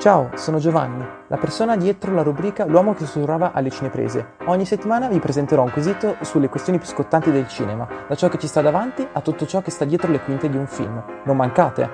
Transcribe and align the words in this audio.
Ciao, 0.00 0.34
sono 0.34 0.56
Giovanni, 0.56 1.04
la 1.28 1.36
persona 1.36 1.76
dietro 1.76 2.14
la 2.14 2.22
rubrica 2.22 2.64
L'uomo 2.64 2.94
che 2.94 3.04
sussurrava 3.04 3.52
alle 3.52 3.68
cineprese. 3.68 4.36
Ogni 4.46 4.64
settimana 4.64 5.08
vi 5.08 5.18
presenterò 5.18 5.62
un 5.62 5.70
quesito 5.70 6.16
sulle 6.22 6.48
questioni 6.48 6.78
più 6.78 6.88
scottanti 6.88 7.30
del 7.30 7.46
cinema, 7.46 7.86
da 8.08 8.14
ciò 8.14 8.30
che 8.30 8.38
ci 8.38 8.46
sta 8.46 8.62
davanti 8.62 9.06
a 9.12 9.20
tutto 9.20 9.44
ciò 9.44 9.60
che 9.60 9.70
sta 9.70 9.84
dietro 9.84 10.10
le 10.10 10.22
quinte 10.22 10.48
di 10.48 10.56
un 10.56 10.66
film. 10.66 11.04
Non 11.26 11.36
mancate! 11.36 11.90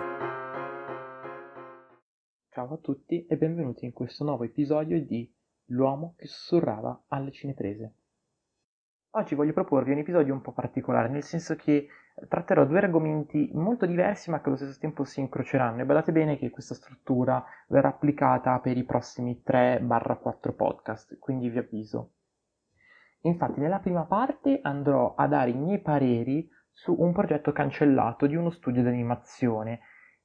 Ciao 2.50 2.74
a 2.74 2.78
tutti 2.80 3.26
e 3.26 3.36
benvenuti 3.36 3.86
in 3.86 3.92
questo 3.92 4.22
nuovo 4.22 4.44
episodio 4.44 5.04
di 5.04 5.28
L'uomo 5.70 6.14
che 6.16 6.28
sussurrava 6.28 7.06
alle 7.08 7.32
cineprese. 7.32 7.92
Oggi 9.16 9.34
voglio 9.34 9.54
proporvi 9.54 9.92
un 9.92 9.98
episodio 9.98 10.34
un 10.34 10.42
po' 10.42 10.52
particolare, 10.52 11.08
nel 11.08 11.22
senso 11.22 11.56
che 11.56 11.88
tratterò 12.28 12.66
due 12.66 12.80
argomenti 12.80 13.48
molto 13.54 13.86
diversi 13.86 14.28
ma 14.28 14.42
che 14.42 14.48
allo 14.48 14.58
stesso 14.58 14.78
tempo 14.78 15.04
si 15.04 15.20
incroceranno 15.20 15.80
e 15.80 15.86
badate 15.86 16.12
bene 16.12 16.36
che 16.36 16.50
questa 16.50 16.74
struttura 16.74 17.42
verrà 17.68 17.88
applicata 17.88 18.58
per 18.58 18.76
i 18.76 18.84
prossimi 18.84 19.42
3-4 19.42 20.54
podcast, 20.54 21.18
quindi 21.18 21.48
vi 21.48 21.56
avviso. 21.56 22.10
Infatti 23.22 23.58
nella 23.58 23.78
prima 23.78 24.04
parte 24.04 24.60
andrò 24.62 25.14
a 25.14 25.26
dare 25.26 25.48
i 25.48 25.56
miei 25.56 25.80
pareri 25.80 26.46
su 26.70 26.94
un 26.98 27.14
progetto 27.14 27.52
cancellato 27.52 28.26
di 28.26 28.36
uno 28.36 28.50
studio 28.50 28.82
di 28.82 28.88
animazione. 28.88 29.80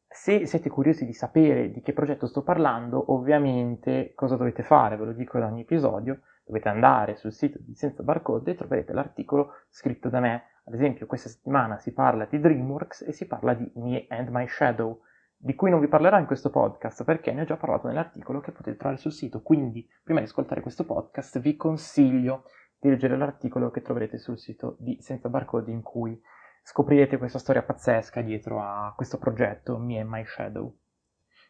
Se 0.05 0.45
siete 0.45 0.69
curiosi 0.69 1.05
di 1.05 1.13
sapere 1.13 1.71
di 1.71 1.79
che 1.79 1.93
progetto 1.93 2.27
sto 2.27 2.43
parlando, 2.43 3.13
ovviamente 3.13 4.11
cosa 4.15 4.35
dovete 4.35 4.63
fare? 4.63 4.97
Ve 4.97 5.05
lo 5.05 5.13
dico 5.13 5.37
in 5.37 5.45
ogni 5.45 5.61
episodio, 5.61 6.23
dovete 6.45 6.69
andare 6.69 7.15
sul 7.15 7.33
sito 7.33 7.57
di 7.61 7.73
Senza 7.75 8.03
Barcode 8.03 8.51
e 8.51 8.55
troverete 8.55 8.93
l'articolo 8.93 9.53
scritto 9.69 10.09
da 10.09 10.19
me 10.19 10.45
ad 10.63 10.75
esempio, 10.75 11.07
questa 11.07 11.29
settimana 11.29 11.79
si 11.79 11.91
parla 11.91 12.25
di 12.25 12.39
DreamWorks 12.39 13.01
e 13.01 13.13
si 13.13 13.25
parla 13.25 13.53
di 13.53 13.69
Me 13.75 14.05
and 14.09 14.29
My 14.29 14.47
Shadow, 14.47 15.01
di 15.35 15.55
cui 15.55 15.71
non 15.71 15.79
vi 15.79 15.87
parlerò 15.87 16.19
in 16.19 16.27
questo 16.27 16.51
podcast 16.51 17.03
perché 17.03 17.31
ne 17.33 17.41
ho 17.41 17.45
già 17.45 17.57
parlato 17.57 17.87
nell'articolo 17.87 18.39
che 18.41 18.51
potete 18.51 18.77
trovare 18.77 18.99
sul 18.99 19.11
sito. 19.11 19.41
Quindi, 19.41 19.87
prima 20.03 20.19
di 20.19 20.27
ascoltare 20.27 20.61
questo 20.61 20.85
podcast, 20.85 21.39
vi 21.39 21.55
consiglio 21.55 22.43
di 22.79 22.89
leggere 22.89 23.17
l'articolo 23.17 23.71
che 23.71 23.81
troverete 23.81 24.19
sul 24.19 24.37
sito 24.37 24.75
di 24.79 24.97
Senza 25.01 25.29
Barcode 25.29 25.71
in 25.71 25.81
cui 25.81 26.19
scoprirete 26.63 27.17
questa 27.17 27.39
storia 27.39 27.63
pazzesca 27.63 28.21
dietro 28.21 28.61
a 28.61 28.93
questo 28.95 29.17
progetto 29.17 29.79
Me 29.79 29.99
and 29.99 30.09
My 30.09 30.23
Shadow. 30.23 30.80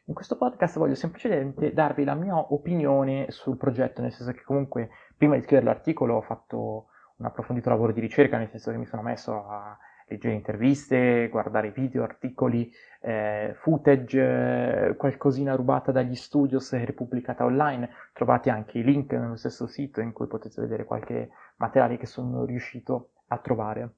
In 0.06 0.16
questo 0.16 0.36
podcast 0.36 0.80
voglio 0.80 0.96
semplicemente 0.96 1.74
darvi 1.74 2.04
la 2.04 2.16
mia 2.16 2.36
opinione 2.36 3.28
sul 3.30 3.56
progetto, 3.56 4.02
nel 4.02 4.12
senso 4.12 4.32
che 4.34 4.42
comunque 4.42 4.90
prima 5.16 5.36
di 5.36 5.42
scrivere 5.42 5.68
l'articolo 5.68 6.16
ho 6.16 6.22
fatto 6.22 6.88
un 7.18 7.26
approfondito 7.26 7.70
lavoro 7.70 7.92
di 7.92 8.00
ricerca, 8.00 8.38
nel 8.38 8.50
senso 8.50 8.72
che 8.72 8.78
mi 8.78 8.88
sono 8.88 9.04
messo 9.04 9.48
a 9.48 9.78
leggere 10.08 10.34
interviste, 10.34 11.30
guardare 11.30 11.72
video, 11.72 12.04
articoli, 12.04 12.70
eh, 13.00 13.54
footage, 13.62 14.90
eh, 14.90 14.96
qualcosina 14.96 15.56
rubata 15.56 15.92
dagli 15.92 16.16
studios 16.16 16.74
e 16.74 16.84
ripubblicata 16.84 17.46
online. 17.46 17.90
Trovate 18.12 18.50
anche 18.50 18.80
i 18.80 18.84
link 18.84 19.14
nello 19.14 19.38
stesso 19.38 19.68
sito 19.68 20.02
in 20.02 20.12
cui 20.14 20.28
potete 20.28 20.60
vedere 20.62 20.84
qualche 20.84 21.30
materiale 21.58 21.98
che 21.98 22.08
sono 22.08 22.44
riuscito 22.44 23.12
a 23.28 23.38
trovare. 23.38 23.94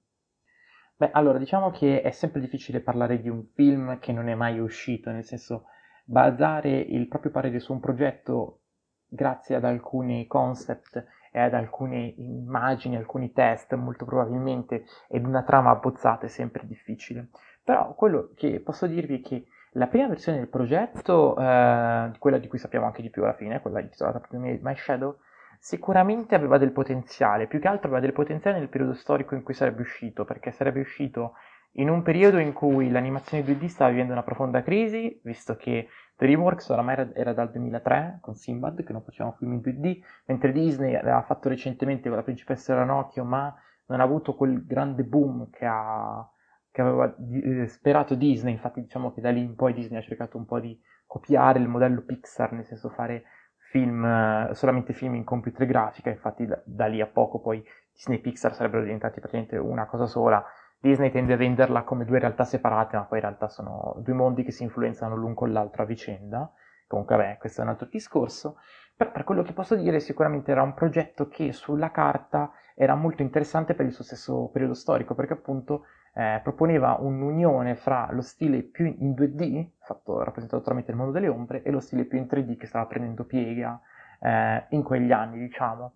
Beh, 0.97 1.09
allora, 1.11 1.39
diciamo 1.39 1.71
che 1.71 2.01
è 2.01 2.11
sempre 2.11 2.41
difficile 2.41 2.81
parlare 2.81 3.19
di 3.19 3.29
un 3.29 3.45
film 3.53 3.97
che 3.99 4.11
non 4.11 4.27
è 4.27 4.35
mai 4.35 4.59
uscito, 4.59 5.09
nel 5.09 5.23
senso 5.23 5.65
basare 6.03 6.69
il 6.69 7.07
proprio 7.07 7.31
parere 7.31 7.59
su 7.59 7.73
un 7.73 7.79
progetto 7.79 8.59
grazie 9.07 9.55
ad 9.55 9.63
alcuni 9.63 10.27
concept 10.27 11.03
e 11.31 11.39
ad 11.39 11.53
alcune 11.53 12.13
immagini, 12.17 12.95
alcuni 12.95 13.31
test 13.31 13.73
molto 13.75 14.05
probabilmente 14.05 14.85
ed 15.07 15.25
una 15.25 15.43
trama 15.43 15.71
abbozzata 15.71 16.25
è 16.25 16.29
sempre 16.29 16.65
difficile. 16.67 17.29
Però 17.63 17.93
quello 17.95 18.31
che 18.35 18.59
posso 18.59 18.87
dirvi 18.87 19.19
è 19.19 19.21
che 19.21 19.45
la 19.73 19.87
prima 19.87 20.07
versione 20.07 20.37
del 20.37 20.49
progetto, 20.49 21.35
eh, 21.37 22.11
quella 22.19 22.37
di 22.37 22.47
cui 22.47 22.59
sappiamo 22.59 22.85
anche 22.85 23.01
di 23.01 23.09
più 23.09 23.23
alla 23.23 23.33
fine, 23.33 23.61
quella 23.61 23.79
intitolata 23.79 24.19
proprio 24.19 24.39
My 24.39 24.75
Shadow, 24.75 25.17
sicuramente 25.59 26.35
aveva 26.35 26.57
del 26.57 26.71
potenziale, 26.71 27.47
più 27.47 27.59
che 27.59 27.67
altro 27.67 27.87
aveva 27.87 28.01
del 28.01 28.13
potenziale 28.13 28.59
nel 28.59 28.69
periodo 28.69 28.93
storico 28.93 29.33
in 29.33 29.43
cui 29.43 29.53
sarebbe 29.53 29.81
uscito, 29.81 30.25
perché 30.25 30.51
sarebbe 30.51 30.81
uscito 30.81 31.33
in 31.77 31.89
un 31.89 32.03
periodo 32.03 32.37
in 32.37 32.53
cui 32.53 32.89
l'animazione 32.89 33.43
2D 33.43 33.65
stava 33.65 33.91
vivendo 33.91 34.11
una 34.11 34.23
profonda 34.23 34.61
crisi, 34.61 35.19
visto 35.23 35.55
che 35.55 35.87
DreamWorks 36.15 36.69
oramai 36.69 36.93
era, 36.93 37.09
era, 37.13 37.33
dal 37.33 37.51
2003 37.51 38.19
con 38.21 38.35
Simbad 38.35 38.83
che 38.83 38.93
non 38.93 39.01
faceva 39.03 39.29
un 39.29 39.35
film 39.35 39.53
in 39.53 39.59
2D, 39.59 40.03
mentre 40.25 40.51
Disney 40.51 40.95
aveva 40.95 41.21
fatto 41.23 41.49
recentemente 41.49 42.09
con 42.09 42.17
la 42.17 42.23
principessa 42.23 42.75
Ranocchio, 42.75 43.23
ma 43.23 43.53
non 43.87 43.99
ha 43.99 44.03
avuto 44.03 44.35
quel 44.35 44.65
grande 44.65 45.03
boom 45.03 45.49
che, 45.49 45.65
ha, 45.65 46.27
che 46.69 46.81
aveva 46.81 47.15
eh, 47.17 47.67
sperato 47.67 48.13
Disney, 48.15 48.53
infatti 48.53 48.81
diciamo 48.81 49.11
che 49.11 49.21
da 49.21 49.31
lì 49.31 49.41
in 49.41 49.55
poi 49.55 49.73
Disney 49.73 49.99
ha 49.99 50.03
cercato 50.03 50.37
un 50.37 50.45
po' 50.45 50.59
di 50.59 50.79
copiare 51.07 51.59
il 51.59 51.67
modello 51.67 52.01
Pixar, 52.01 52.53
nel 52.53 52.65
senso 52.65 52.89
fare 52.89 53.23
film, 53.57 54.05
eh, 54.05 54.49
solamente 54.53 54.93
film 54.93 55.15
in 55.15 55.23
computer 55.23 55.65
grafica, 55.65 56.11
infatti 56.11 56.45
da, 56.45 56.61
da 56.63 56.85
lì 56.85 57.01
a 57.01 57.07
poco 57.07 57.39
poi 57.39 57.63
Disney 57.91 58.17
e 58.17 58.21
Pixar 58.21 58.53
sarebbero 58.53 58.83
diventati 58.83 59.19
praticamente 59.19 59.57
una 59.57 59.87
cosa 59.87 60.05
sola, 60.05 60.43
Disney 60.83 61.11
tende 61.11 61.31
a 61.31 61.37
venderla 61.37 61.83
come 61.83 62.03
due 62.03 62.19
realtà 62.19 62.43
separate, 62.43 62.97
ma 62.97 63.03
poi 63.03 63.19
in 63.19 63.23
realtà 63.23 63.47
sono 63.47 63.95
due 63.99 64.13
mondi 64.13 64.43
che 64.43 64.51
si 64.51 64.63
influenzano 64.63 65.15
l'un 65.15 65.33
con 65.33 65.53
l'altro 65.53 65.83
a 65.83 65.85
vicenda. 65.85 66.51
Comunque, 66.87 67.15
vabbè, 67.15 67.37
questo 67.37 67.61
è 67.61 67.63
un 67.63 67.69
altro 67.69 67.87
discorso. 67.89 68.57
Però 68.93 69.09
per 69.09 69.23
quello 69.23 69.43
che 69.43 69.53
posso 69.53 69.75
dire, 69.75 70.01
sicuramente 70.01 70.51
era 70.51 70.61
un 70.61 70.73
progetto 70.73 71.29
che 71.29 71.53
sulla 71.53 71.89
carta 71.89 72.51
era 72.75 72.95
molto 72.95 73.21
interessante 73.21 73.75
per 73.75 73.85
il 73.85 73.93
suo 73.93 74.03
stesso 74.03 74.49
periodo 74.51 74.73
storico, 74.73 75.15
perché 75.15 75.31
appunto 75.31 75.85
eh, 76.15 76.41
proponeva 76.43 76.97
un'unione 76.99 77.75
fra 77.75 78.09
lo 78.11 78.21
stile 78.21 78.61
più 78.61 78.85
in 78.85 79.13
2D, 79.13 79.65
fatto, 79.79 80.21
rappresentato 80.21 80.63
tramite 80.63 80.91
il 80.91 80.97
mondo 80.97 81.13
delle 81.13 81.29
ombre, 81.29 81.63
e 81.63 81.71
lo 81.71 81.79
stile 81.79 82.03
più 82.03 82.17
in 82.17 82.27
3D 82.29 82.57
che 82.57 82.67
stava 82.67 82.87
prendendo 82.87 83.23
piega 83.23 83.79
eh, 84.19 84.65
in 84.71 84.83
quegli 84.83 85.13
anni, 85.13 85.39
diciamo. 85.39 85.93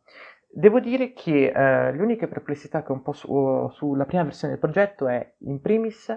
Devo 0.50 0.80
dire 0.80 1.13
che 1.13 1.47
eh, 1.50 1.91
le 1.91 2.02
uniche 2.02 2.28
perplessità 2.28 2.84
che 2.84 2.91
ho 2.91 2.96
un 2.96 3.02
po' 3.02 3.13
su, 3.13 3.69
sulla 3.74 4.06
prima 4.06 4.24
versione 4.24 4.53
del 4.53 4.62
progetto 4.62 5.08
è, 5.08 5.35
in 5.40 5.62
primis, 5.62 6.08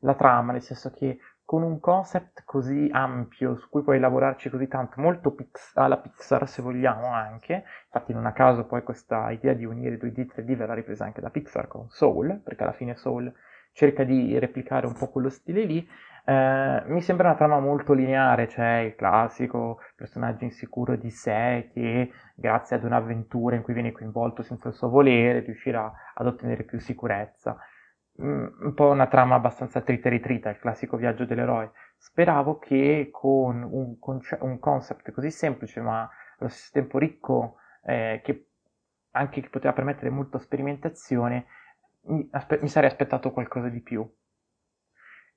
la 0.00 0.14
trama, 0.14 0.52
nel 0.52 0.62
senso 0.62 0.90
che 0.90 1.18
con 1.44 1.62
un 1.62 1.80
concept 1.80 2.44
così 2.44 2.88
ampio, 2.92 3.56
su 3.56 3.68
cui 3.68 3.82
puoi 3.82 3.98
lavorarci 3.98 4.48
così 4.50 4.68
tanto, 4.68 5.00
molto 5.00 5.32
pix- 5.32 5.76
alla 5.76 5.98
Pixar 5.98 6.48
se 6.48 6.62
vogliamo 6.62 7.06
anche, 7.12 7.64
infatti 7.86 8.12
non 8.12 8.26
a 8.26 8.32
caso 8.32 8.66
poi 8.66 8.84
questa 8.84 9.30
idea 9.32 9.52
di 9.54 9.64
unire 9.64 9.98
2D 9.98 10.20
e 10.20 10.26
3D 10.42 10.56
verrà 10.56 10.74
ripresa 10.74 11.04
anche 11.04 11.20
da 11.20 11.30
Pixar 11.30 11.66
con 11.66 11.88
Soul, 11.88 12.40
perché 12.44 12.62
alla 12.62 12.72
fine 12.72 12.94
Soul 12.94 13.32
cerca 13.72 14.04
di 14.04 14.38
replicare 14.38 14.86
un 14.86 14.94
po' 14.94 15.08
quello 15.08 15.28
stile 15.28 15.64
lì, 15.64 15.88
eh, 16.24 16.82
mi 16.86 17.00
sembra 17.00 17.28
una 17.28 17.36
trama 17.36 17.58
molto 17.60 17.92
lineare, 17.92 18.46
c'è 18.46 18.78
il 18.78 18.94
classico 18.94 19.80
personaggio 19.96 20.44
insicuro 20.44 20.96
di 20.96 21.10
sé 21.10 21.70
che 21.72 22.12
grazie 22.34 22.76
ad 22.76 22.84
un'avventura 22.84 23.56
in 23.56 23.62
cui 23.62 23.74
viene 23.74 23.92
coinvolto 23.92 24.42
senza 24.42 24.68
il 24.68 24.74
suo 24.74 24.88
volere 24.88 25.40
riuscirà 25.40 25.92
ad 26.14 26.26
ottenere 26.26 26.64
più 26.64 26.78
sicurezza. 26.78 27.58
Mm, 28.22 28.46
un 28.60 28.74
po' 28.74 28.88
una 28.90 29.06
trama 29.06 29.36
abbastanza 29.36 29.80
trita 29.80 30.08
e 30.08 30.10
ritrita, 30.10 30.50
il 30.50 30.58
classico 30.58 30.96
viaggio 30.96 31.24
dell'eroe. 31.24 31.72
Speravo 31.96 32.58
che 32.58 33.08
con 33.10 33.62
un, 33.62 33.98
conce- 33.98 34.38
un 34.40 34.58
concept 34.58 35.10
così 35.12 35.30
semplice 35.30 35.80
ma 35.80 36.08
allo 36.38 36.48
stesso 36.48 36.70
tempo 36.72 36.98
ricco, 36.98 37.56
eh, 37.84 38.20
che 38.22 38.46
anche 39.12 39.40
che 39.40 39.48
poteva 39.48 39.72
permettere 39.72 40.10
molta 40.10 40.38
sperimentazione, 40.38 41.46
mi, 42.02 42.28
aspe- 42.32 42.58
mi 42.60 42.68
sarei 42.68 42.90
aspettato 42.90 43.30
qualcosa 43.32 43.68
di 43.68 43.80
più. 43.80 44.08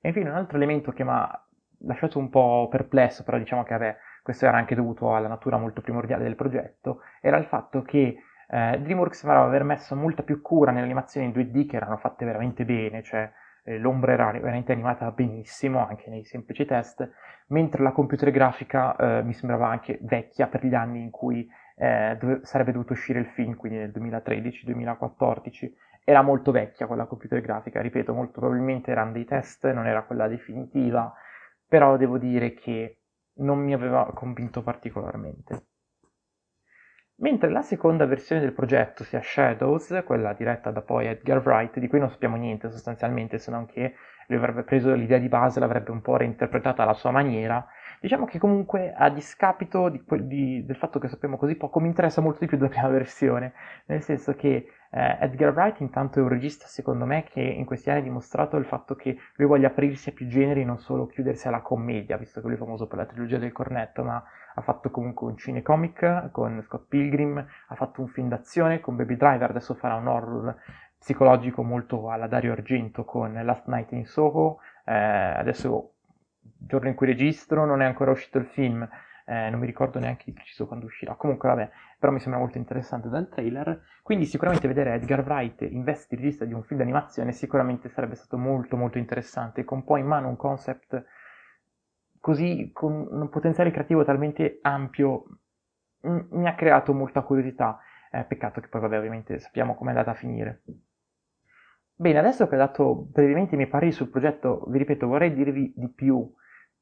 E 0.00 0.08
infine 0.08 0.30
un 0.30 0.36
altro 0.36 0.56
elemento 0.56 0.92
che 0.92 1.04
mi 1.04 1.10
ha 1.10 1.46
lasciato 1.86 2.18
un 2.18 2.28
po' 2.30 2.68
perplesso, 2.70 3.24
però 3.24 3.38
diciamo 3.38 3.62
che 3.62 3.72
vabbè, 3.72 3.96
questo 4.22 4.46
era 4.46 4.56
anche 4.56 4.74
dovuto 4.74 5.14
alla 5.14 5.28
natura 5.28 5.58
molto 5.58 5.80
primordiale 5.80 6.24
del 6.24 6.36
progetto, 6.36 7.00
era 7.20 7.36
il 7.36 7.46
fatto 7.46 7.82
che 7.82 8.16
eh, 8.48 8.80
DreamWorks 8.80 9.18
sembrava 9.18 9.46
aver 9.46 9.64
messo 9.64 9.94
molta 9.96 10.22
più 10.22 10.40
cura 10.40 10.70
nelle 10.70 10.84
animazioni 10.84 11.26
in 11.26 11.32
2D 11.32 11.66
che 11.66 11.76
erano 11.76 11.96
fatte 11.96 12.24
veramente 12.24 12.64
bene, 12.64 13.02
cioè 13.02 13.30
eh, 13.64 13.78
l'ombra 13.78 14.12
era 14.12 14.30
veramente 14.30 14.72
animata 14.72 15.10
benissimo 15.10 15.86
anche 15.86 16.10
nei 16.10 16.24
semplici 16.24 16.64
test, 16.64 17.08
mentre 17.48 17.82
la 17.82 17.92
computer 17.92 18.30
grafica 18.30 18.96
eh, 18.96 19.22
mi 19.22 19.32
sembrava 19.32 19.68
anche 19.68 19.98
vecchia 20.02 20.46
per 20.46 20.64
gli 20.64 20.74
anni 20.74 21.02
in 21.02 21.10
cui 21.10 21.48
eh, 21.76 22.16
dove, 22.20 22.40
sarebbe 22.42 22.72
dovuto 22.72 22.92
uscire 22.92 23.18
il 23.18 23.26
film, 23.26 23.56
quindi 23.56 23.78
nel 23.78 23.90
2013-2014, 23.90 25.72
era 26.04 26.22
molto 26.22 26.52
vecchia 26.52 26.86
quella 26.86 27.06
computer 27.06 27.40
grafica, 27.40 27.80
ripeto, 27.80 28.12
molto 28.12 28.40
probabilmente 28.40 28.90
erano 28.90 29.12
dei 29.12 29.24
test, 29.24 29.70
non 29.72 29.86
era 29.86 30.04
quella 30.04 30.28
definitiva, 30.28 31.12
però 31.66 31.96
devo 31.96 32.18
dire 32.18 32.52
che 32.52 32.98
non 33.38 33.58
mi 33.58 33.72
aveva 33.72 34.12
convinto 34.14 34.62
particolarmente. 34.62 35.66
Mentre 37.16 37.48
la 37.48 37.62
seconda 37.62 38.06
versione 38.06 38.40
del 38.40 38.52
progetto, 38.52 39.04
sia 39.04 39.22
Shadows, 39.22 40.02
quella 40.04 40.32
diretta 40.32 40.70
da 40.70 40.82
poi 40.82 41.06
Edgar 41.06 41.46
Wright, 41.46 41.78
di 41.78 41.86
cui 41.86 42.00
non 42.00 42.10
sappiamo 42.10 42.36
niente 42.36 42.68
sostanzialmente, 42.70 43.38
se 43.38 43.50
non 43.52 43.66
che 43.66 43.94
lui 44.26 44.38
avrebbe 44.38 44.64
preso 44.64 44.92
l'idea 44.94 45.18
di 45.18 45.28
base, 45.28 45.60
l'avrebbe 45.60 45.92
un 45.92 46.00
po' 46.00 46.16
reinterpretata 46.16 46.82
alla 46.82 46.94
sua 46.94 47.12
maniera, 47.12 47.64
diciamo 48.00 48.24
che 48.24 48.38
comunque 48.38 48.92
a 48.92 49.10
discapito 49.10 49.88
di, 49.90 50.02
di, 50.26 50.64
del 50.64 50.76
fatto 50.76 50.98
che 50.98 51.08
sappiamo 51.08 51.36
così 51.36 51.54
poco, 51.54 51.78
mi 51.78 51.86
interessa 51.86 52.20
molto 52.20 52.40
di 52.40 52.46
più 52.46 52.56
della 52.56 52.68
prima 52.68 52.88
versione, 52.88 53.52
nel 53.86 54.02
senso 54.02 54.34
che 54.34 54.66
Eh, 54.96 55.16
Edgar 55.22 55.52
Wright 55.52 55.80
intanto 55.80 56.20
è 56.20 56.22
un 56.22 56.28
regista 56.28 56.66
secondo 56.68 57.04
me 57.04 57.24
che 57.24 57.40
in 57.40 57.64
questi 57.64 57.90
anni 57.90 57.98
ha 57.98 58.02
dimostrato 58.04 58.56
il 58.56 58.64
fatto 58.64 58.94
che 58.94 59.18
lui 59.34 59.48
voglia 59.48 59.66
aprirsi 59.66 60.10
a 60.10 60.12
più 60.12 60.28
generi, 60.28 60.64
non 60.64 60.78
solo 60.78 61.08
chiudersi 61.08 61.48
alla 61.48 61.62
commedia, 61.62 62.16
visto 62.16 62.40
che 62.40 62.46
lui 62.46 62.54
è 62.54 62.58
famoso 62.58 62.86
per 62.86 62.98
la 62.98 63.04
trilogia 63.04 63.38
del 63.38 63.50
cornetto, 63.50 64.04
ma 64.04 64.22
ha 64.54 64.60
fatto 64.60 64.92
comunque 64.92 65.26
un 65.26 65.36
cinecomic 65.36 66.30
con 66.30 66.62
Scott 66.62 66.86
Pilgrim, 66.86 67.36
ha 67.38 67.74
fatto 67.74 68.02
un 68.02 68.06
film 68.06 68.28
d'azione 68.28 68.78
con 68.78 68.94
Baby 68.94 69.16
Driver, 69.16 69.50
adesso 69.50 69.74
farà 69.74 69.96
un 69.96 70.06
horror 70.06 70.56
psicologico 70.96 71.64
molto 71.64 72.08
alla 72.10 72.28
Dario 72.28 72.52
Argento 72.52 73.04
con 73.04 73.32
Last 73.32 73.66
Night 73.66 73.90
in 73.90 74.06
Soho, 74.06 74.60
eh, 74.84 74.94
adesso 74.94 75.94
giorno 76.40 76.88
in 76.88 76.94
cui 76.94 77.08
registro 77.08 77.66
non 77.66 77.82
è 77.82 77.84
ancora 77.84 78.12
uscito 78.12 78.38
il 78.38 78.46
film, 78.46 78.88
eh, 79.26 79.48
non 79.50 79.60
mi 79.60 79.66
ricordo 79.66 79.98
neanche 79.98 80.24
di 80.26 80.32
preciso 80.32 80.66
quando 80.66 80.86
uscirà, 80.86 81.14
comunque 81.14 81.48
vabbè, 81.48 81.70
però 81.98 82.12
mi 82.12 82.20
sembra 82.20 82.40
molto 82.40 82.58
interessante 82.58 83.08
dal 83.08 83.28
trailer, 83.28 83.82
quindi 84.02 84.26
sicuramente 84.26 84.68
vedere 84.68 84.94
Edgar 84.94 85.24
Wright 85.24 85.62
in 85.62 85.82
veste 85.82 86.14
di 86.14 86.22
regista 86.22 86.44
di 86.44 86.52
un 86.52 86.62
film 86.62 86.80
d'animazione 86.80 87.32
sicuramente 87.32 87.88
sarebbe 87.88 88.14
stato 88.16 88.36
molto 88.36 88.76
molto 88.76 88.98
interessante, 88.98 89.64
con 89.64 89.84
poi 89.84 90.00
in 90.00 90.06
mano 90.06 90.28
un 90.28 90.36
concept 90.36 91.04
così, 92.20 92.70
con 92.72 93.06
un 93.10 93.28
potenziale 93.28 93.70
creativo 93.70 94.04
talmente 94.04 94.58
ampio, 94.62 95.24
mi 96.00 96.46
ha 96.46 96.54
creato 96.54 96.92
molta 96.92 97.22
curiosità, 97.22 97.78
eh, 98.10 98.24
peccato 98.24 98.60
che 98.60 98.68
poi 98.68 98.80
vabbè 98.80 98.98
ovviamente 98.98 99.38
sappiamo 99.38 99.74
come 99.74 99.92
è 99.92 99.94
andata 99.94 100.12
a 100.12 100.18
finire. 100.18 100.62
Bene, 101.96 102.18
adesso 102.18 102.48
che 102.48 102.56
ho 102.56 102.58
dato 102.58 102.94
brevemente 102.94 103.54
i 103.54 103.56
miei 103.56 103.68
pareri 103.68 103.92
sul 103.92 104.08
progetto, 104.08 104.64
vi 104.68 104.78
ripeto, 104.78 105.06
vorrei 105.06 105.32
dirvi 105.32 105.72
di 105.76 105.88
più 105.88 106.30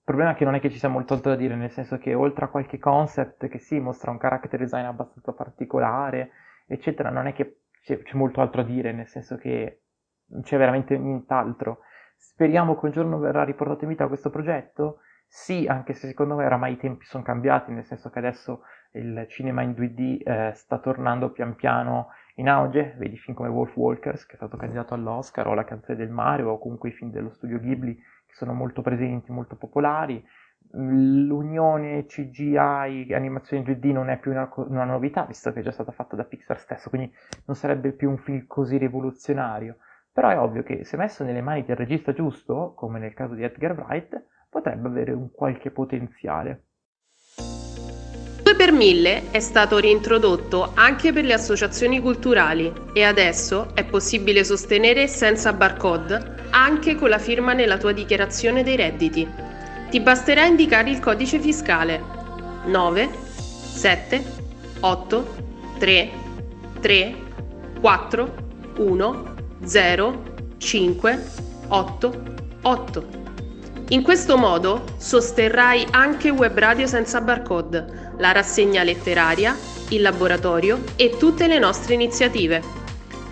il 0.05 0.09
problema 0.09 0.33
è 0.33 0.35
che 0.35 0.45
non 0.45 0.57
è 0.57 0.61
che 0.61 0.69
ci 0.69 0.81
sia 0.81 0.89
molto 0.89 1.15
altro 1.15 1.31
da 1.31 1.37
dire, 1.37 1.55
nel 1.55 1.71
senso 1.71 1.97
che 1.97 2.13
oltre 2.13 2.47
a 2.47 2.49
qualche 2.49 2.81
concept 2.81 3.47
che 3.47 3.59
sì, 3.61 3.79
mostra 3.79 4.11
un 4.11 4.19
character 4.19 4.59
design 4.59 4.85
abbastanza 4.85 5.33
particolare, 5.33 6.33
eccetera, 6.67 7.09
non 7.09 7.29
è 7.29 7.33
che 7.33 7.61
c'è, 7.85 8.03
c'è 8.03 8.17
molto 8.17 8.41
altro 8.41 8.63
da 8.63 8.69
dire, 8.69 8.91
nel 8.91 9.07
senso 9.07 9.37
che 9.37 9.83
non 10.31 10.43
c'è 10.43 10.59
veramente 10.59 10.99
nient'altro. 10.99 11.83
Speriamo 12.17 12.77
che 12.77 12.87
un 12.87 12.91
giorno 12.91 13.19
verrà 13.21 13.45
riportato 13.45 13.85
in 13.85 13.91
vita 13.91 14.09
questo 14.09 14.29
progetto? 14.29 15.03
Sì, 15.25 15.67
anche 15.69 15.93
se 15.93 16.09
secondo 16.09 16.35
me 16.35 16.47
oramai 16.47 16.73
i 16.73 16.79
tempi 16.79 17.05
sono 17.05 17.23
cambiati, 17.23 17.71
nel 17.71 17.85
senso 17.85 18.11
che 18.11 18.19
adesso 18.19 18.63
il 18.95 19.25
cinema 19.29 19.63
in 19.63 19.71
2D 19.71 20.21
eh, 20.25 20.53
sta 20.55 20.79
tornando 20.79 21.31
pian 21.31 21.55
piano 21.55 22.09
in 22.37 22.49
auge, 22.49 22.97
vedi 22.99 23.17
film 23.19 23.37
come 23.37 23.51
Wolf 23.51 23.77
Walkers, 23.77 24.27
che 24.27 24.33
è 24.33 24.37
stato 24.37 24.57
candidato 24.57 24.95
all'Oscar, 24.95 25.47
o 25.47 25.55
La 25.55 25.65
canzone 25.65 25.97
del 25.97 26.11
Mario, 26.11 26.51
o 26.51 26.59
comunque 26.59 26.89
i 26.89 26.93
film 26.93 27.13
dello 27.13 27.31
studio 27.31 27.61
Ghibli, 27.61 27.97
che 28.33 28.39
sono 28.39 28.55
molto 28.55 28.81
presenti, 28.81 29.31
molto 29.31 29.57
popolari. 29.57 30.25
L'unione 30.75 32.07
CGI 32.07 33.13
animazione 33.13 33.63
2D 33.63 33.93
non 33.93 34.09
è 34.09 34.19
più 34.19 34.31
una, 34.31 34.51
una, 34.57 34.85
novità, 34.85 35.25
visto 35.25 35.53
che 35.53 35.61
è 35.61 35.63
già 35.63 35.71
stata 35.71 35.93
fatta 35.93 36.17
da 36.17 36.25
Pixar 36.25 36.59
stesso, 36.59 36.89
quindi 36.89 37.13
non 37.45 37.57
sarebbe 37.57 37.93
più 37.93 38.09
un 38.09 38.17
film 38.17 38.47
così 38.47 38.79
rivoluzionario. 38.79 39.77
Però 40.11 40.29
è 40.31 40.39
ovvio 40.39 40.63
che 40.63 40.85
se 40.85 40.97
messo 40.97 41.25
nelle 41.25 41.43
mani 41.43 41.65
del 41.65 41.77
regista 41.77 42.13
giusto, 42.13 42.73
come 42.75 42.99
nel 42.99 43.15
caso 43.15 43.35
di 43.35 43.43
Edgar 43.43 43.73
Wright, 43.73 44.25
potrebbe 44.49 44.89
avere 44.89 45.13
un 45.13 45.31
qualche 45.31 45.71
potenziale. 45.71 46.65
2 48.43 48.57
per 48.57 48.73
1000 48.73 49.31
è 49.31 49.41
stato 49.41 49.79
reintrodotto 49.79 50.73
anche 50.75 51.13
per 51.13 51.25
le 51.25 51.33
associazioni 51.33 52.01
culturali 52.01 52.73
e 52.93 53.05
adesso 53.05 53.75
è 53.75 53.85
possibile 53.85 54.45
sostenere 54.45 55.07
senza 55.07 55.53
barcode 55.53 56.42
anche 56.53 56.95
con 56.95 57.09
la 57.09 57.19
firma 57.19 57.53
nella 57.53 57.79
tua 57.79 57.93
dichiarazione 57.93 58.63
dei 58.63 58.77
redditi. 58.77 59.29
Ti 59.91 60.01
basterà 60.01 60.45
indicare 60.45 60.91
il 60.91 61.01
codice 61.01 61.39
fiscale 61.39 62.03
9 62.67 63.11
7 63.75 64.25
8 64.81 65.35
3 65.79 66.11
3 66.81 67.15
4 67.81 68.35
1 68.79 69.35
0 69.65 70.23
5 70.59 71.25
8 71.69 72.23
8. 72.63 73.21
In 73.89 74.03
questo 74.03 74.39
modo 74.39 74.85
sosterrai 74.97 75.87
anche 75.91 76.31
Web 76.31 76.59
Radio 76.59 76.87
senza 76.87 77.21
barcode, 77.21 78.13
la 78.19 78.33
rassegna 78.33 78.83
letteraria, 78.83 79.57
il 79.91 80.01
laboratorio 80.01 80.83
e 80.97 81.17
tutte 81.19 81.47
le 81.47 81.59
nostre 81.59 81.95
iniziative. 81.95 82.82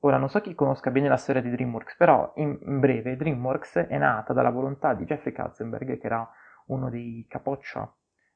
Ora, 0.00 0.16
non 0.16 0.28
so 0.28 0.40
chi 0.40 0.52
conosca 0.56 0.90
bene 0.90 1.06
la 1.06 1.16
storia 1.16 1.40
di 1.40 1.50
DreamWorks, 1.50 1.94
però 1.94 2.32
in 2.38 2.58
breve 2.80 3.16
DreamWorks 3.16 3.76
è 3.86 3.96
nata 3.98 4.32
dalla 4.32 4.50
volontà 4.50 4.94
di 4.94 5.04
Jeffrey 5.04 5.32
Katzenberg, 5.32 5.96
che 5.96 6.06
era 6.06 6.28
uno 6.66 6.90
dei 6.90 7.24
capoccia 7.28 7.88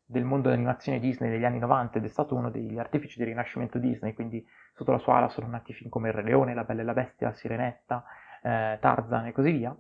del 0.04 0.22
mondo 0.22 0.48
dell'animazione 0.48 1.00
Disney 1.00 1.28
degli 1.28 1.44
anni 1.44 1.58
90 1.58 1.98
ed 1.98 2.04
è 2.04 2.08
stato 2.08 2.36
uno 2.36 2.50
degli 2.50 2.78
artefici 2.78 3.18
del 3.18 3.26
rinascimento 3.26 3.80
Disney, 3.80 4.14
quindi 4.14 4.46
sotto 4.74 4.92
la 4.92 4.98
sua 4.98 5.16
ala 5.16 5.28
sono 5.28 5.48
nati 5.48 5.72
film 5.72 5.90
come 5.90 6.10
Il 6.10 6.14
Re 6.14 6.22
Leone, 6.22 6.54
La 6.54 6.62
Bella 6.62 6.82
e 6.82 6.84
la 6.84 6.94
Bestia, 6.94 7.32
Sirenetta, 7.32 8.04
eh, 8.44 8.78
Tarzan 8.80 9.26
e 9.26 9.32
così 9.32 9.50
via. 9.50 9.76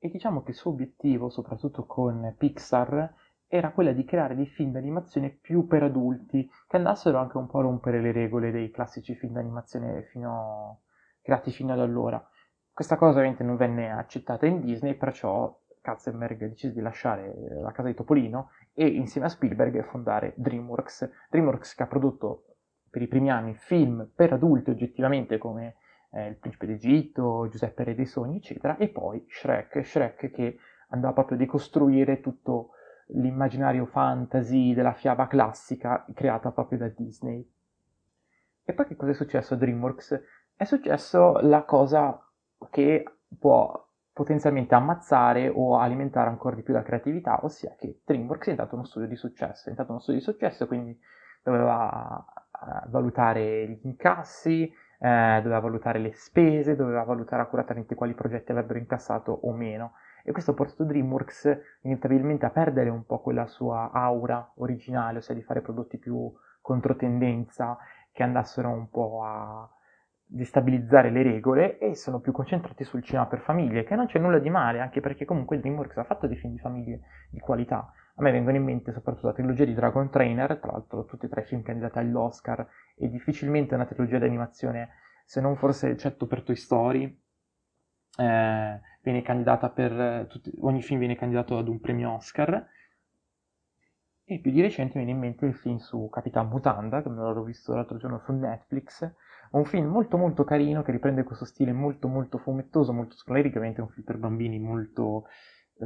E 0.00 0.08
diciamo 0.08 0.42
che 0.42 0.50
il 0.50 0.56
suo 0.56 0.70
obiettivo, 0.70 1.28
soprattutto 1.28 1.84
con 1.84 2.34
Pixar, 2.38 3.14
era 3.48 3.72
quella 3.72 3.92
di 3.92 4.04
creare 4.04 4.36
dei 4.36 4.46
film 4.46 4.72
d'animazione 4.72 5.30
più 5.30 5.66
per 5.66 5.82
adulti, 5.82 6.48
che 6.66 6.76
andassero 6.76 7.18
anche 7.18 7.36
un 7.36 7.46
po' 7.46 7.58
a 7.58 7.62
rompere 7.62 8.00
le 8.00 8.12
regole 8.12 8.50
dei 8.50 8.70
classici 8.70 9.14
film 9.14 9.32
d'animazione 9.32 10.02
fino... 10.04 10.82
creati 11.22 11.50
fino 11.50 11.72
ad 11.72 11.80
allora. 11.80 12.24
Questa 12.72 12.96
cosa 12.96 13.18
ovviamente 13.18 13.42
non 13.42 13.56
venne 13.56 13.90
accettata 13.90 14.46
in 14.46 14.60
Disney, 14.60 14.94
perciò 14.94 15.58
Katzenberg 15.80 16.38
decise 16.48 16.74
di 16.74 16.80
lasciare 16.80 17.34
la 17.60 17.72
casa 17.72 17.88
di 17.88 17.94
Topolino 17.94 18.50
e 18.74 18.86
insieme 18.86 19.26
a 19.26 19.30
Spielberg 19.30 19.82
fondare 19.84 20.34
DreamWorks. 20.36 21.10
DreamWorks 21.30 21.74
che 21.74 21.82
ha 21.82 21.86
prodotto 21.86 22.44
per 22.90 23.02
i 23.02 23.08
primi 23.08 23.30
anni 23.30 23.54
film 23.54 24.08
per 24.14 24.32
adulti 24.32 24.70
oggettivamente 24.70 25.38
come 25.38 25.76
eh, 26.10 26.28
Il 26.28 26.36
Principe 26.36 26.66
d'Egitto, 26.66 27.48
Giuseppe 27.48 27.84
Re 27.84 27.94
dei 27.94 28.06
Sogni, 28.06 28.36
eccetera, 28.36 28.76
e 28.76 28.88
poi 28.88 29.24
Shrek, 29.28 29.84
Shrek 29.84 30.30
che 30.30 30.58
andava 30.88 31.12
proprio 31.12 31.36
a 31.36 31.40
decostruire 31.40 32.20
tutto 32.20 32.70
l'immaginario 33.08 33.86
fantasy 33.86 34.74
della 34.74 34.92
fiaba 34.92 35.26
classica 35.26 36.04
creata 36.14 36.50
proprio 36.50 36.78
da 36.78 36.88
Disney. 36.88 37.46
E 38.64 38.72
poi 38.74 38.86
che 38.86 38.96
cosa 38.96 39.12
è 39.12 39.14
successo 39.14 39.54
a 39.54 39.56
DreamWorks? 39.56 40.22
È 40.54 40.64
successo 40.64 41.38
la 41.40 41.62
cosa 41.62 42.22
che 42.70 43.04
può 43.38 43.86
potenzialmente 44.12 44.74
ammazzare 44.74 45.48
o 45.48 45.78
alimentare 45.78 46.28
ancora 46.28 46.56
di 46.56 46.62
più 46.62 46.74
la 46.74 46.82
creatività, 46.82 47.38
ossia 47.44 47.76
che 47.78 48.00
DreamWorks 48.04 48.48
è 48.48 48.50
diventato 48.50 48.74
uno 48.74 48.84
studio 48.84 49.08
di 49.08 49.16
successo, 49.16 49.60
è 49.60 49.70
diventato 49.70 49.92
uno 49.92 50.00
studio 50.00 50.20
di 50.20 50.26
successo, 50.26 50.66
quindi 50.66 50.98
doveva 51.42 52.24
eh, 52.26 52.88
valutare 52.88 53.68
gli 53.68 53.86
incassi, 53.86 54.70
eh, 54.98 55.40
doveva 55.42 55.60
valutare 55.60 55.98
le 55.98 56.12
spese, 56.12 56.76
doveva 56.76 57.04
valutare 57.04 57.42
accuratamente 57.42 57.94
quali 57.94 58.14
progetti 58.14 58.50
avrebbero 58.50 58.78
incassato 58.78 59.32
o 59.32 59.52
meno. 59.52 59.92
E 60.24 60.32
questo 60.32 60.50
ha 60.50 60.54
portato 60.54 60.84
DreamWorks 60.84 61.78
inevitabilmente 61.82 62.44
a 62.44 62.50
perdere 62.50 62.90
un 62.90 63.04
po' 63.06 63.20
quella 63.20 63.46
sua 63.46 63.90
aura 63.92 64.52
originale, 64.56 65.18
ossia 65.18 65.34
di 65.34 65.42
fare 65.42 65.62
prodotti 65.62 65.98
più 65.98 66.30
controtendenza, 66.60 67.78
che 68.12 68.22
andassero 68.22 68.68
un 68.68 68.90
po' 68.90 69.22
a 69.24 69.68
destabilizzare 70.30 71.10
le 71.10 71.22
regole 71.22 71.78
e 71.78 71.94
sono 71.94 72.20
più 72.20 72.32
concentrati 72.32 72.84
sul 72.84 73.02
cinema 73.02 73.26
per 73.26 73.40
famiglie, 73.40 73.84
che 73.84 73.94
non 73.94 74.06
c'è 74.06 74.18
nulla 74.18 74.38
di 74.38 74.50
male, 74.50 74.80
anche 74.80 75.00
perché 75.00 75.24
comunque 75.24 75.58
DreamWorks 75.60 75.96
ha 75.96 76.04
fatto 76.04 76.26
dei 76.26 76.36
film 76.36 76.52
di 76.52 76.58
famiglie 76.58 77.00
di 77.30 77.38
qualità. 77.38 77.90
A 78.18 78.22
me 78.22 78.32
vengono 78.32 78.56
in 78.56 78.64
mente 78.64 78.92
soprattutto 78.92 79.28
la 79.28 79.32
trilogia 79.32 79.64
di 79.64 79.74
Dragon 79.74 80.10
Trainer, 80.10 80.58
tra 80.58 80.72
l'altro 80.72 81.04
tutti 81.04 81.26
e 81.26 81.28
tre 81.28 81.44
film 81.44 81.62
candidati 81.62 81.98
all'Oscar, 81.98 82.66
e 82.96 83.08
difficilmente 83.08 83.76
una 83.76 83.86
trilogia 83.86 84.18
di 84.18 84.24
animazione, 84.24 84.88
se 85.24 85.40
non 85.40 85.56
forse 85.56 85.90
eccetto 85.90 86.26
per 86.26 86.42
Toy 86.42 86.56
Story, 86.56 87.04
eh, 88.18 88.80
viene 89.02 89.22
candidata 89.22 89.70
per 89.70 90.26
tutti, 90.28 90.52
ogni 90.62 90.82
film 90.82 90.98
viene 90.98 91.14
candidato 91.14 91.58
ad 91.58 91.68
un 91.68 91.78
premio 91.78 92.14
Oscar. 92.14 92.66
E 94.24 94.40
più 94.40 94.50
di 94.50 94.60
recente 94.60 94.98
mi 94.98 95.04
viene 95.04 95.18
in 95.18 95.24
mente 95.24 95.46
il 95.46 95.54
film 95.54 95.76
su 95.76 96.08
Capitan 96.10 96.48
Mutanda 96.48 97.00
che 97.00 97.08
me 97.08 97.22
l'ho 97.22 97.44
visto 97.44 97.72
l'altro 97.72 97.98
giorno 97.98 98.18
su 98.18 98.32
Netflix. 98.32 99.08
Un 99.52 99.64
film 99.64 99.86
molto 99.86 100.18
molto 100.18 100.42
carino 100.42 100.82
che 100.82 100.90
riprende 100.90 101.22
questo 101.22 101.44
stile 101.44 101.72
molto 101.72 102.08
molto 102.08 102.36
fumettoso 102.36 102.92
molto 102.92 103.16
sclerico 103.16 103.56
ovviamente 103.56 103.80
è 103.80 103.84
un 103.84 103.90
film 103.90 104.04
per 104.04 104.18
bambini 104.18 104.58
molto 104.58 105.24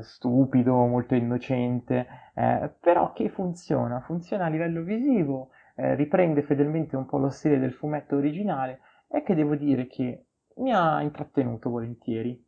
stupido, 0.01 0.87
molto 0.87 1.15
innocente, 1.15 2.07
eh, 2.35 2.71
però 2.81 3.13
che 3.13 3.29
funziona, 3.29 4.01
funziona 4.01 4.47
a 4.47 4.49
livello 4.49 4.83
visivo, 4.83 5.51
eh, 5.77 5.95
riprende 5.95 6.43
fedelmente 6.43 6.97
un 6.97 7.07
po' 7.07 7.19
lo 7.19 7.29
stile 7.29 7.59
del 7.59 7.73
fumetto 7.73 8.17
originale 8.17 8.81
e 9.09 9.23
che 9.23 9.35
devo 9.35 9.55
dire 9.55 9.87
che 9.87 10.27
mi 10.57 10.73
ha 10.73 11.01
intrattenuto 11.03 11.71
volentieri. 11.71 12.43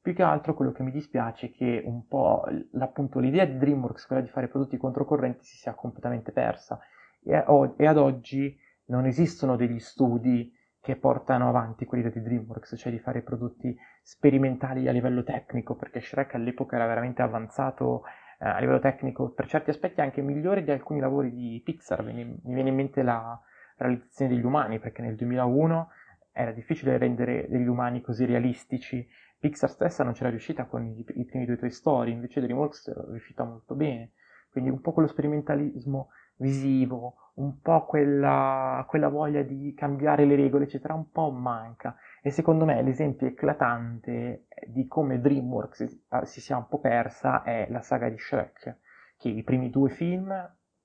Più 0.00 0.14
che 0.14 0.22
altro 0.22 0.54
quello 0.54 0.72
che 0.72 0.82
mi 0.82 0.90
dispiace 0.90 1.46
è 1.46 1.52
che 1.52 1.82
un 1.84 2.06
po' 2.06 2.44
appunto 2.78 3.20
l'idea 3.20 3.44
di 3.44 3.56
DreamWorks, 3.56 4.06
quella 4.06 4.22
di 4.22 4.28
fare 4.28 4.48
prodotti 4.48 4.76
controcorrenti, 4.76 5.44
si 5.44 5.56
sia 5.56 5.74
completamente 5.74 6.32
persa 6.32 6.80
e, 7.22 7.44
e 7.76 7.86
ad 7.86 7.96
oggi 7.96 8.58
non 8.86 9.06
esistono 9.06 9.54
degli 9.54 9.78
studi 9.78 10.52
che 10.82 10.96
portano 10.96 11.48
avanti 11.48 11.84
quell'idea 11.84 12.10
di 12.10 12.20
DreamWorks, 12.20 12.74
cioè 12.76 12.90
di 12.90 12.98
fare 12.98 13.22
prodotti 13.22 13.74
sperimentali 14.02 14.88
a 14.88 14.92
livello 14.92 15.22
tecnico, 15.22 15.76
perché 15.76 16.00
Shrek 16.00 16.34
all'epoca 16.34 16.74
era 16.74 16.86
veramente 16.86 17.22
avanzato 17.22 18.02
eh, 18.40 18.48
a 18.48 18.58
livello 18.58 18.80
tecnico, 18.80 19.30
per 19.30 19.46
certi 19.46 19.70
aspetti 19.70 20.00
anche 20.00 20.22
migliore 20.22 20.64
di 20.64 20.72
alcuni 20.72 20.98
lavori 20.98 21.32
di 21.32 21.62
Pixar. 21.64 22.02
Mi 22.02 22.36
viene 22.42 22.70
in 22.70 22.74
mente 22.74 23.02
la 23.02 23.40
realizzazione 23.76 24.34
degli 24.34 24.44
umani, 24.44 24.80
perché 24.80 25.02
nel 25.02 25.14
2001 25.14 25.88
era 26.32 26.50
difficile 26.50 26.98
rendere 26.98 27.46
degli 27.48 27.68
umani 27.68 28.00
così 28.00 28.24
realistici. 28.24 29.08
Pixar 29.38 29.70
stessa 29.70 30.02
non 30.02 30.14
c'era 30.14 30.30
riuscita 30.30 30.64
con 30.64 30.84
i, 30.84 31.06
i 31.14 31.24
primi 31.24 31.44
due 31.46 31.58
Toy 31.58 31.70
Story, 31.70 32.10
invece 32.10 32.40
DreamWorks 32.40 32.88
è 32.88 33.10
riuscita 33.10 33.44
molto 33.44 33.76
bene. 33.76 34.14
Quindi 34.50 34.68
un 34.68 34.80
po' 34.80 34.90
quello 34.90 35.08
sperimentalismo 35.08 36.08
visivo, 36.36 37.16
un 37.34 37.60
po' 37.60 37.86
quella, 37.86 38.84
quella, 38.88 39.08
voglia 39.08 39.42
di 39.42 39.72
cambiare 39.74 40.24
le 40.24 40.36
regole, 40.36 40.64
eccetera, 40.64 40.94
un 40.94 41.10
po' 41.10 41.30
manca. 41.30 41.96
E 42.22 42.30
secondo 42.30 42.64
me 42.64 42.82
l'esempio 42.82 43.26
eclatante 43.26 44.46
di 44.66 44.86
come 44.86 45.20
DreamWorks 45.20 46.00
si 46.24 46.40
sia 46.40 46.56
un 46.56 46.68
po' 46.68 46.78
persa 46.78 47.42
è 47.42 47.66
la 47.70 47.80
saga 47.80 48.08
di 48.08 48.18
Shrek, 48.18 48.76
che 49.18 49.28
i 49.28 49.42
primi 49.42 49.70
due 49.70 49.90
film, 49.90 50.32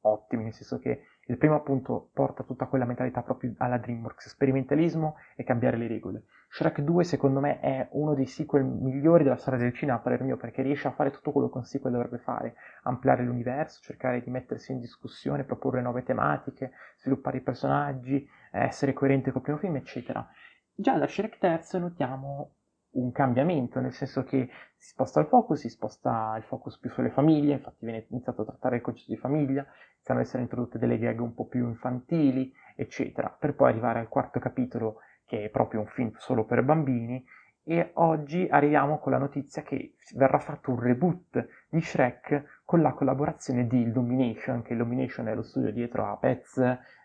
ottimi, 0.02 0.44
nel 0.44 0.54
senso 0.54 0.80
che 0.80 1.04
il 1.30 1.38
primo 1.38 1.56
appunto 1.56 2.10
porta 2.14 2.44
tutta 2.44 2.68
quella 2.68 2.86
mentalità 2.86 3.22
proprio 3.22 3.54
alla 3.58 3.78
DreamWorks, 3.78 4.30
sperimentalismo 4.30 5.16
e 5.36 5.44
cambiare 5.44 5.78
le 5.78 5.88
regole. 5.88 6.24
Shrek 6.50 6.82
2 6.82 7.04
secondo 7.04 7.40
me 7.40 7.60
è 7.60 7.88
uno 7.92 8.14
dei 8.14 8.26
sequel 8.26 8.64
migliori 8.64 9.24
della 9.24 9.36
storia 9.36 9.60
del 9.60 9.74
cinema, 9.74 9.98
a 9.98 10.02
parer 10.02 10.24
mio, 10.24 10.38
perché 10.38 10.62
riesce 10.62 10.88
a 10.88 10.92
fare 10.92 11.12
tutto 11.12 11.32
quello 11.32 11.50
che 11.50 11.58
un 11.58 11.66
sequel 11.66 11.94
dovrebbe 11.94 12.18
fare, 12.18 12.56
ampliare 12.84 13.24
l'universo, 13.24 13.82
cercare 13.82 14.22
di 14.22 14.30
mettersi 14.30 14.72
in 14.72 14.80
discussione, 14.80 15.44
proporre 15.44 15.82
nuove 15.82 16.04
tematiche, 16.04 16.72
sviluppare 16.98 17.38
i 17.38 17.42
personaggi, 17.42 18.28
essere 18.52 18.94
coerente 18.94 19.32
col 19.32 19.42
primo 19.42 19.58
film, 19.58 19.76
eccetera. 19.76 20.28
Già 20.74 20.98
da 20.98 21.08
Shrek 21.08 21.38
3 21.38 21.80
notiamo 21.80 22.54
un 22.92 23.12
cambiamento, 23.12 23.80
nel 23.80 23.94
senso 23.94 24.24
che 24.24 24.50
si 24.76 24.90
sposta 24.90 25.20
il 25.20 25.28
focus, 25.28 25.60
si 25.60 25.70
sposta 25.70 26.34
il 26.38 26.44
focus 26.44 26.80
più 26.80 26.90
sulle 26.90 27.12
famiglie, 27.12 27.54
infatti 27.54 27.86
viene 27.86 28.06
iniziato 28.10 28.42
a 28.42 28.46
trattare 28.46 28.78
il 28.78 28.82
concetto 28.82 29.12
di 29.12 29.18
famiglia, 29.18 29.66
iniziano 29.96 30.20
ad 30.20 30.26
essere 30.26 30.44
introdotte 30.44 30.80
delle 30.80 30.98
gag 30.98 31.20
un 31.20 31.34
po' 31.34 31.46
più 31.46 31.68
infantili, 31.68 32.52
eccetera, 32.76 33.30
per 33.30 33.54
poi 33.56 33.70
arrivare 33.70 34.00
al 34.00 34.08
quarto 34.08 34.40
capitolo 34.40 35.02
che 35.28 35.44
è 35.44 35.50
proprio 35.50 35.82
un 35.82 35.88
film 35.88 36.14
solo 36.16 36.46
per 36.46 36.64
bambini 36.64 37.24
e 37.70 37.92
oggi 37.96 38.48
arriviamo 38.50 38.98
con 38.98 39.12
la 39.12 39.18
notizia 39.18 39.62
che 39.62 39.96
verrà 40.16 40.40
fatto 40.40 40.72
un 40.72 40.80
reboot 40.80 41.48
di 41.68 41.82
Shrek 41.82 42.62
con 42.64 42.82
la 42.82 42.94
collaborazione 42.94 43.68
di 43.68 43.82
Illumination, 43.82 44.62
che 44.62 44.72
Illumination 44.72 45.28
è 45.28 45.36
lo 45.36 45.42
studio 45.42 45.74
dietro 45.74 46.06
a 46.06 46.16
Pets, 46.16 46.58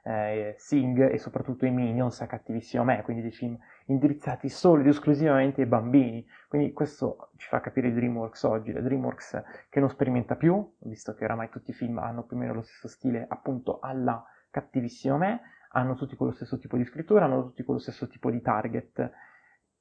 eh, 0.05 0.55
Sing 0.57 1.11
e 1.11 1.19
soprattutto 1.19 1.67
i 1.67 1.73
Minions 1.73 2.21
a 2.21 2.29
Cattivissimo 2.29 2.85
Me, 2.85 3.03
quindi 3.03 3.23
dei 3.23 3.33
film 3.33 3.59
indirizzati 3.87 4.49
solo 4.49 4.83
ed 4.83 4.87
esclusivamente 4.87 5.63
ai 5.63 5.67
bambini. 5.67 6.25
Quindi 6.47 6.73
questo 6.73 7.31
ci 7.39 7.49
fa 7.49 7.61
capire 7.61 7.93
DreamWorks 7.93 8.45
oggi, 8.45 8.71
la 8.71 8.83
DreamWorks 8.83 9.43
che 9.69 9.81
non 9.81 9.91
sperimenta 9.91 10.37
più, 10.37 10.75
visto 10.83 11.13
che 11.15 11.25
oramai 11.25 11.49
tutti 11.49 11.71
i 11.71 11.75
film 11.75 11.99
hanno 11.99 12.23
più 12.23 12.37
o 12.37 12.39
meno 12.39 12.55
lo 12.55 12.63
stesso 12.63 12.87
stile 12.87 13.27
appunto 13.29 13.81
alla 13.81 14.25
Cattivissimo 14.49 15.17
Me, 15.17 15.41
hanno 15.73 15.95
tutti 15.95 16.17
quello 16.17 16.33
stesso 16.33 16.59
tipo 16.59 16.77
di 16.77 16.85
scrittura, 16.85 17.25
hanno 17.25 17.43
tutti 17.43 17.63
quello 17.63 17.81
stesso 17.81 18.09
tipo 18.09 18.31
di 18.31 18.41
target, 18.41 19.11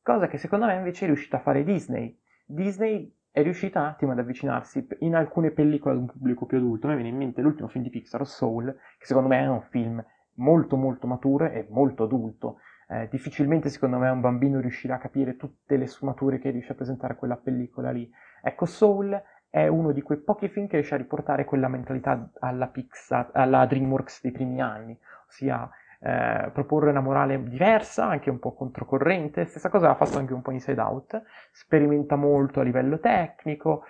cosa 0.01 0.27
che 0.27 0.37
secondo 0.37 0.65
me 0.65 0.75
invece 0.75 1.05
è 1.05 1.07
riuscita 1.07 1.37
a 1.37 1.41
fare 1.41 1.63
Disney. 1.63 2.17
Disney 2.45 3.13
è 3.31 3.43
riuscita 3.43 3.79
un 3.79 3.85
attimo 3.85 4.11
ad 4.11 4.19
avvicinarsi 4.19 4.85
in 4.99 5.15
alcune 5.15 5.51
pellicole 5.51 5.95
ad 5.95 6.01
un 6.01 6.07
pubblico 6.07 6.45
più 6.45 6.57
adulto. 6.57 6.87
Me 6.87 6.95
viene 6.95 7.09
in 7.09 7.17
mente 7.17 7.41
l'ultimo 7.41 7.69
film 7.69 7.83
di 7.83 7.89
Pixar, 7.89 8.25
Soul, 8.27 8.73
che 8.97 9.05
secondo 9.05 9.29
me 9.29 9.39
è 9.39 9.47
un 9.47 9.61
film 9.61 10.03
molto 10.35 10.75
molto 10.75 11.07
maturo 11.07 11.45
e 11.45 11.67
molto 11.69 12.03
adulto. 12.03 12.57
Eh, 12.89 13.07
difficilmente 13.09 13.69
secondo 13.69 13.97
me 13.97 14.09
un 14.09 14.19
bambino 14.19 14.59
riuscirà 14.59 14.95
a 14.95 14.99
capire 14.99 15.37
tutte 15.37 15.77
le 15.77 15.87
sfumature 15.87 16.39
che 16.39 16.49
riesce 16.49 16.73
a 16.73 16.75
presentare 16.75 17.15
quella 17.15 17.37
pellicola 17.37 17.91
lì. 17.91 18.09
Ecco, 18.41 18.65
Soul 18.65 19.21
è 19.49 19.67
uno 19.67 19.91
di 19.91 20.01
quei 20.01 20.19
pochi 20.19 20.49
film 20.49 20.67
che 20.67 20.75
riesce 20.75 20.95
a 20.95 20.97
riportare 20.97 21.45
quella 21.45 21.69
mentalità 21.69 22.31
alla 22.39 22.67
Pixar, 22.67 23.29
alla 23.33 23.65
DreamWorks 23.65 24.21
dei 24.23 24.31
primi 24.31 24.61
anni, 24.61 24.97
ossia 25.27 25.69
eh, 26.03 26.49
proporre 26.51 26.89
una 26.89 26.99
morale 26.99 27.41
diversa, 27.43 28.07
anche 28.07 28.29
un 28.29 28.39
po' 28.39 28.53
controcorrente. 28.53 29.45
Stessa 29.45 29.69
cosa 29.69 29.91
ha 29.91 29.95
fatto 29.95 30.17
anche 30.17 30.33
un 30.33 30.41
po' 30.41 30.51
Inside 30.51 30.81
Out, 30.81 31.21
sperimenta 31.51 32.15
molto 32.15 32.59
a 32.59 32.63
livello 32.63 32.99
tecnico, 32.99 33.83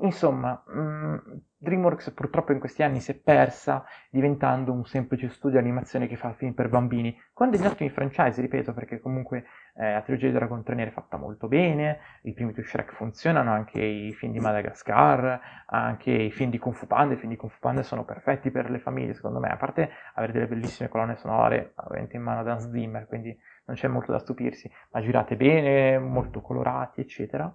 Insomma, 0.00 0.60
mm, 0.70 1.16
DreamWorks 1.56 2.10
purtroppo 2.10 2.52
in 2.52 2.58
questi 2.58 2.82
anni 2.82 3.00
si 3.00 3.12
è 3.12 3.14
persa 3.14 3.84
diventando 4.10 4.72
un 4.72 4.84
semplice 4.84 5.28
studio 5.28 5.60
di 5.60 5.64
animazione 5.64 6.08
che 6.08 6.16
fa 6.16 6.32
film 6.32 6.52
per 6.52 6.68
bambini, 6.68 7.16
con 7.32 7.48
degli 7.48 7.64
ottimi 7.64 7.90
franchise, 7.90 8.40
ripeto, 8.40 8.74
perché 8.74 9.00
comunque 9.00 9.44
eh, 9.76 9.92
la 9.92 10.02
trilogia 10.02 10.26
di 10.26 10.32
Dragon 10.32 10.62
Trainer 10.64 10.88
è 10.88 10.90
fatta 10.90 11.16
molto 11.16 11.46
bene, 11.46 12.00
i 12.22 12.32
primi 12.32 12.52
due 12.52 12.64
Shrek 12.64 12.92
funzionano, 12.92 13.52
anche 13.52 13.80
i 13.80 14.12
film 14.14 14.32
di 14.32 14.40
Madagascar, 14.40 15.40
anche 15.66 16.10
i 16.10 16.30
film 16.32 16.50
di 16.50 16.58
Kung 16.58 16.74
Fu 16.74 16.86
Panda, 16.86 17.14
i 17.14 17.16
film 17.16 17.30
di 17.30 17.36
Kung 17.36 17.52
Fu 17.52 17.60
Panda 17.60 17.82
sono 17.84 18.04
perfetti 18.04 18.50
per 18.50 18.70
le 18.70 18.80
famiglie, 18.80 19.14
secondo 19.14 19.38
me, 19.38 19.48
a 19.48 19.56
parte 19.56 19.90
avere 20.14 20.32
delle 20.32 20.48
bellissime 20.48 20.88
colonne 20.88 21.16
sonore, 21.16 21.72
ovviamente 21.76 22.16
in 22.16 22.22
mano 22.22 22.42
da 22.42 22.58
Zimmer, 22.58 23.06
quindi 23.06 23.36
non 23.66 23.76
c'è 23.76 23.88
molto 23.88 24.10
da 24.10 24.18
stupirsi, 24.18 24.70
ma 24.90 25.00
girate 25.00 25.36
bene, 25.36 25.98
molto 25.98 26.40
colorati, 26.40 27.00
eccetera. 27.00 27.52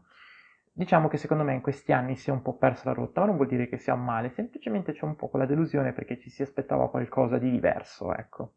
Diciamo 0.80 1.10
che 1.10 1.18
secondo 1.18 1.44
me 1.44 1.54
in 1.54 1.60
questi 1.60 1.92
anni 1.92 2.16
si 2.16 2.30
è 2.30 2.32
un 2.32 2.42
po' 2.42 2.56
persa 2.56 2.84
la 2.86 2.94
rotta, 2.94 3.20
ma 3.20 3.26
non 3.26 3.36
vuol 3.36 3.50
dire 3.50 3.68
che 3.68 3.78
sia 3.78 3.96
male, 3.96 4.30
semplicemente 4.30 4.94
c'è 4.94 5.04
un 5.04 5.18
po' 5.18 5.28
quella 5.28 5.46
delusione 5.46 5.92
perché 5.92 6.18
ci 6.18 6.30
si 6.30 6.42
aspettava 6.42 6.90
qualcosa 6.90 7.38
di 7.38 7.52
diverso, 7.52 8.16
ecco. 8.16 8.54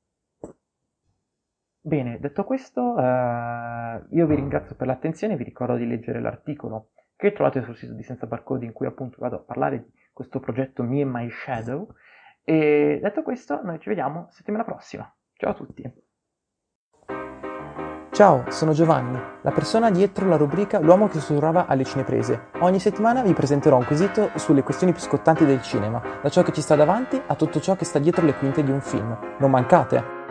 Bene, 1.80 2.20
detto 2.20 2.44
questo, 2.44 2.96
eh, 2.96 4.04
io 4.10 4.26
vi 4.28 4.36
ringrazio 4.36 4.76
per 4.76 4.86
l'attenzione, 4.86 5.34
vi 5.34 5.42
ricordo 5.42 5.74
di 5.74 5.84
leggere 5.84 6.20
l'articolo 6.20 6.90
che 7.16 7.32
trovate 7.32 7.60
sul 7.62 7.74
sito 7.74 7.94
di 7.94 8.04
Senza 8.04 8.26
Barcode 8.26 8.66
in 8.66 8.72
cui 8.72 8.86
appunto 8.86 9.16
vado 9.18 9.34
a 9.34 9.40
parlare 9.40 9.78
di 9.82 9.92
questo 10.12 10.38
progetto 10.38 10.84
Me 10.84 11.02
and 11.02 11.10
My 11.10 11.28
Shadow. 11.28 11.92
E 12.44 13.00
detto 13.02 13.22
questo, 13.24 13.60
noi 13.64 13.80
ci 13.80 13.88
vediamo 13.88 14.28
settimana 14.30 14.62
prossima. 14.62 15.12
Ciao 15.34 15.50
a 15.50 15.54
tutti! 15.54 16.11
Ciao, 18.12 18.44
sono 18.50 18.72
Giovanni, 18.72 19.18
la 19.40 19.52
persona 19.52 19.90
dietro 19.90 20.28
la 20.28 20.36
rubrica 20.36 20.78
L'uomo 20.80 21.08
che 21.08 21.18
sussurrava 21.18 21.64
alle 21.66 21.84
cineprese. 21.84 22.48
Ogni 22.58 22.78
settimana 22.78 23.22
vi 23.22 23.32
presenterò 23.32 23.78
un 23.78 23.86
quesito 23.86 24.32
sulle 24.34 24.62
questioni 24.62 24.92
più 24.92 25.00
scottanti 25.00 25.46
del 25.46 25.62
cinema, 25.62 25.98
da 26.20 26.28
ciò 26.28 26.42
che 26.42 26.52
ci 26.52 26.60
sta 26.60 26.76
davanti 26.76 27.18
a 27.26 27.34
tutto 27.36 27.58
ciò 27.58 27.74
che 27.74 27.86
sta 27.86 27.98
dietro 27.98 28.26
le 28.26 28.34
quinte 28.34 28.62
di 28.62 28.70
un 28.70 28.82
film. 28.82 29.16
Non 29.38 29.50
mancate! 29.50 30.21